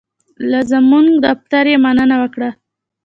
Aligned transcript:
له 0.51 0.59
زمونږ 0.71 1.07
دفتر 1.25 1.63
یې 1.71 1.77
مننه 1.85 2.15
وکړه. 2.21 2.49